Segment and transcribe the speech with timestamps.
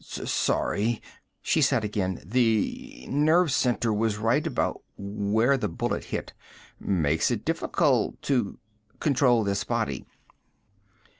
[0.03, 0.99] "Sorry,"
[1.43, 2.23] she said again.
[2.25, 6.33] "The nerve center was right about where the bullet hit.
[6.79, 8.57] Makes it difficult to
[8.99, 10.07] control this body."